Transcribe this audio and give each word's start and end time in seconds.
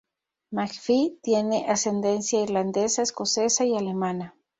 McPhee 0.51 1.19
tiene 1.21 1.67
ascendencia 1.69 2.41
irlandesa, 2.41 3.03
escocesa 3.03 3.65
y 3.65 3.77
alemana. 3.77 4.33